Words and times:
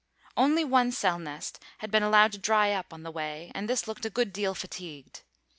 Only 0.35 0.63
one 0.63 0.91
cell 0.91 1.19
nest 1.19 1.63
had 1.77 1.91
been 1.91 2.01
allowed 2.01 2.31
to 2.31 2.39
dry 2.39 2.71
up 2.71 2.91
on 2.91 3.03
the 3.03 3.11
way, 3.11 3.51
and 3.53 3.69
this 3.69 3.87
looked 3.87 4.03
a 4.03 4.09
good 4.09 4.33
deal 4.33 4.55
fatigued. 4.55 5.21